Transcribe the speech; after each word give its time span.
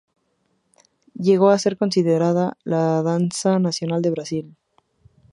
Llegó 1.13 1.49
a 1.51 1.59
ser 1.59 1.77
considerada 1.77 2.57
la 2.63 3.03
danza 3.03 3.59
nacional 3.59 4.01
de 4.01 4.09
Brasil. 4.09 4.55